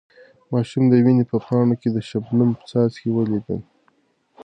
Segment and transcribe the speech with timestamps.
[0.51, 3.59] ماشوم د ونې په پاڼو کې د شبنم څاڅکي ولیدل.